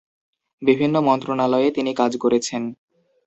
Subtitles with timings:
[0.61, 2.61] বিভিন্ন মন্ত্রণালয়ে তিনি কাজ করেছেন।